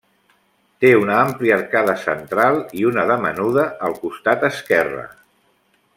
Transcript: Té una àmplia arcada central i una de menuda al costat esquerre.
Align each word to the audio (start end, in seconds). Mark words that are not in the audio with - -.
Té 0.85 0.89
una 1.01 1.17
àmplia 1.25 1.53
arcada 1.57 1.95
central 2.05 2.57
i 2.81 2.87
una 2.93 3.05
de 3.13 3.19
menuda 3.27 3.69
al 3.89 3.97
costat 4.07 4.51
esquerre. 4.53 5.09